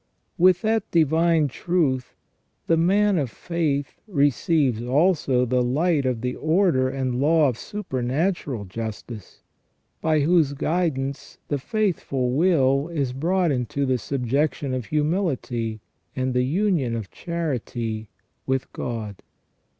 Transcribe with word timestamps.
With 0.35 0.63
that 0.63 0.89
divine 0.89 1.47
truth 1.47 2.15
the 2.65 2.75
man 2.75 3.19
of 3.19 3.29
faith 3.29 4.01
receives 4.07 4.81
also 4.81 5.45
the 5.45 5.61
light 5.61 6.07
of 6.07 6.21
the 6.21 6.35
order 6.35 6.89
and 6.89 7.21
law 7.21 7.47
of 7.49 7.55
supernatural 7.55 8.65
justice, 8.65 9.43
by 10.01 10.21
whose 10.21 10.53
guidance 10.53 11.37
the 11.49 11.59
faithful 11.59 12.31
will 12.31 12.87
is 12.87 13.13
brought 13.13 13.51
into 13.51 13.85
the 13.85 13.99
subjection 13.99 14.73
of 14.73 14.87
humility 14.87 15.81
and 16.15 16.33
the 16.33 16.45
union 16.45 16.95
of 16.95 17.11
charity 17.11 18.09
with 18.47 18.73
God. 18.73 19.17